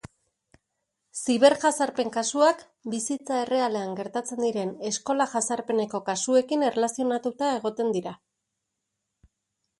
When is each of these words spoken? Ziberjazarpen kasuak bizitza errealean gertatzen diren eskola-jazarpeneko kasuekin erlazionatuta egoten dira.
Ziberjazarpen 1.23 2.09
kasuak 2.15 2.63
bizitza 2.93 3.37
errealean 3.41 3.93
gertatzen 4.01 4.41
diren 4.47 4.73
eskola-jazarpeneko 4.93 6.03
kasuekin 6.09 6.67
erlazionatuta 6.73 7.53
egoten 7.61 7.97
dira. 7.99 8.17